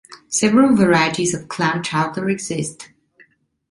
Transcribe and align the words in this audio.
Several 0.29 0.75
varieties 0.75 1.35
of 1.35 1.47
clam 1.47 1.83
chowder 1.83 2.27
exist. 2.27 2.89